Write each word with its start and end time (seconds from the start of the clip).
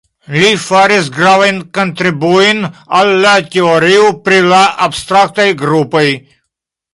Li 0.35 0.47
faris 0.61 1.09
gravajn 1.17 1.59
kontribuojn 1.77 2.63
al 3.01 3.11
la 3.27 3.35
teorio 3.57 4.09
pri 4.25 4.41
la 4.55 4.63
abstraktaj 4.87 5.47
grupoj. 5.63 6.05